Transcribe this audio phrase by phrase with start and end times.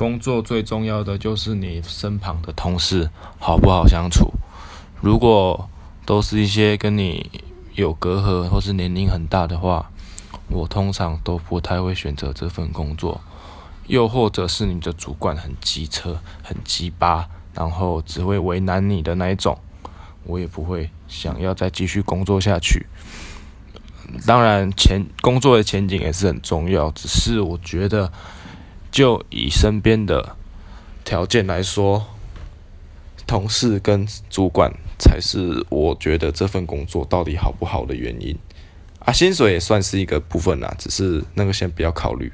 [0.00, 4.32] 工作最重要的就是你身旁的同事好不好相处。
[4.98, 5.68] 如果
[6.06, 7.30] 都是一些跟你
[7.74, 9.90] 有隔阂或是年龄很大的话，
[10.48, 13.20] 我通常都不太会选择这份工作。
[13.88, 19.58] 又或者是你的主管很机车、很鸡巴，然后只会为难你的那一种，
[20.24, 22.86] 我也不会想要再继续工作下去。
[24.26, 28.10] 当然，前工作的前景也是很重要，只是我觉得，
[28.90, 30.36] 就以身边的
[31.04, 32.06] 条件来说，
[33.26, 38.36] 同事跟主管才是我觉得这份工作到底好不好的原因。
[38.98, 42.32] 啊，薪水也算是一个部分啦，只是那个先不要考虑。